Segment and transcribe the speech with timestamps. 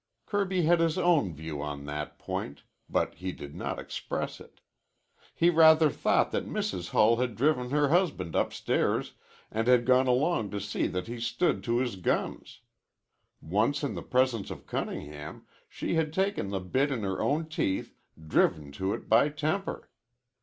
[0.25, 4.59] Kirby had his own view on that point, but he did not express it.
[5.35, 6.89] He rather thought that Mrs.
[6.89, 9.13] Hull had driven her husband upstairs
[9.51, 12.61] and had gone along to see that he stood to his guns.
[13.43, 17.93] Once in the presence of Cunningham, she had taken the bit in her own teeth,
[18.27, 19.91] driven to it by temper.